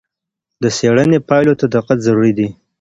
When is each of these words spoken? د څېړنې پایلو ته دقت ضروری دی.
د 0.61 0.63
څېړنې 0.77 1.19
پایلو 1.27 1.57
ته 1.59 1.65
دقت 1.75 1.97
ضروری 2.05 2.33
دی. 2.37 2.47